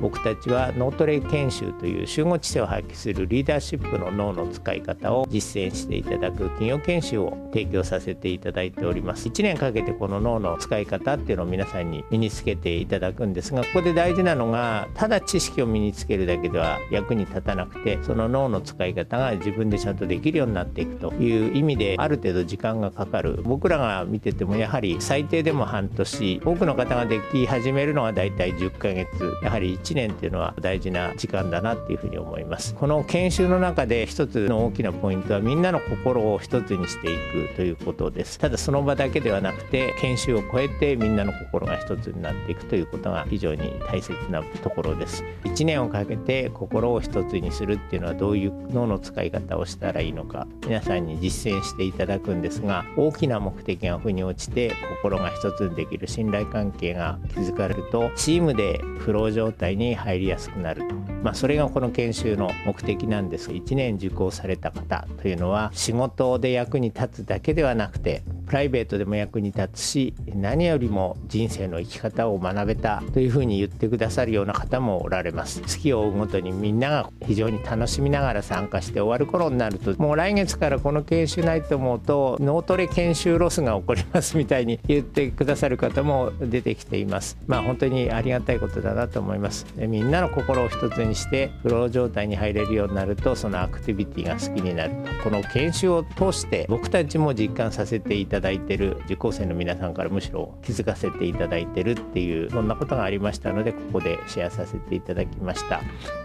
[0.00, 9.28] 僕たちは脳トレ研修という集合知性を発揮するリーダーシップの脳の使い方を実践していただく企業研修を提供させていただいております。
[9.28, 23.40] 1年かけてこの脳の使い方っていうのを皆さんに身につけていただくんですがここで大事なのがただ知識を身につけるだけでは役に立たなくてその脳の使い方が自分でちゃんとできるようになっていくという意味である程度時間がかかる。
[23.42, 29.06] 僕らが見ててもやはり最低でも半年多くの方ができ始めるのはだいたい10ヶ月。
[29.42, 32.74] やはり1年っていうのは大事な時間だなっていうふうに思います。
[32.74, 37.16] この研修の中で一つの大きなポイントはみんなの心を一つにしてい
[37.48, 38.38] くということです。
[38.38, 45.22] ただその場だけではなくて研修を超えてみんなの心が一つになっていくということが非常に大切なところです。
[45.44, 50.48] 1年をかけて心を一つにするっていうのはどういう脳の使い方をしたらいいのか。
[50.66, 54.72] 皆さんに実践していただくんですが大きな目的が腑に落ちて
[55.02, 63.48] 心が一つにできる信頼関係が築かれるとチームでフロー状態に入りやすくなると、まあ、それがこの研修の目的なんです。
[63.48, 75.60] が1年受講された方というのは仕事で役に立つだけではなくてプライベートでも役に立つし何よりも人生の生き方を学べたというふうに言ってくださるような方もおられます。
[75.62, 87.36] 月を追うごとにみんなが非常に楽しみながら参加して終わる頃になるともう来月からこの研修ないと思うと脳トレ研修ロスが起こりますみたいに言ってくださる方も出てきています。
[87.46, 89.66] まあ本当にありがたいことだなと思います。
[89.76, 95.24] みんなの心を一つにしてフロー状態に入れるようになるとそのアクティビティが好きになると。
[95.24, 105.80] この研修を通して僕たちも実感させていたただいてる受講生の皆さんからむしろ気づかせていただいてるっていうそんなことがありましたのでここでシェアさせていただきました。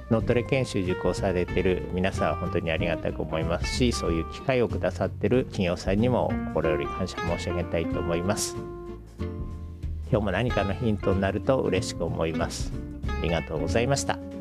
[0.10, 8.58] 脳トレ研修受講されてる皆さんは本当にありがたく思いますしそういう機会をくださってる企業さんにも心より感謝申し上げたいと思います。
[10.12, 12.74] 今日も何かのヒントになると嬉しく思います。
[13.08, 14.41] ありがとうございました。